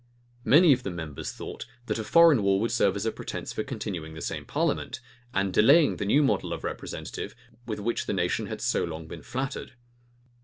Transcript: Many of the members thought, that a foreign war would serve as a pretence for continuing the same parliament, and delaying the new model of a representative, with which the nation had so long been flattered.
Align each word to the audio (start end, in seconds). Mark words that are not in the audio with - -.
Many 0.45 0.73
of 0.73 0.81
the 0.81 0.89
members 0.89 1.31
thought, 1.31 1.67
that 1.85 1.99
a 1.99 2.03
foreign 2.03 2.41
war 2.41 2.59
would 2.59 2.71
serve 2.71 2.95
as 2.95 3.05
a 3.05 3.11
pretence 3.11 3.53
for 3.53 3.63
continuing 3.63 4.15
the 4.15 4.21
same 4.23 4.45
parliament, 4.45 4.99
and 5.31 5.53
delaying 5.53 5.97
the 5.97 6.05
new 6.05 6.23
model 6.23 6.53
of 6.53 6.63
a 6.63 6.67
representative, 6.67 7.35
with 7.67 7.79
which 7.79 8.07
the 8.07 8.13
nation 8.13 8.47
had 8.47 8.61
so 8.61 8.83
long 8.83 9.07
been 9.07 9.21
flattered. 9.21 9.73